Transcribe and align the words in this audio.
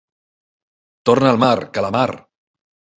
Torna 1.11 1.31
al 1.35 1.39
mar, 1.47 1.53
calamar! 1.79 2.11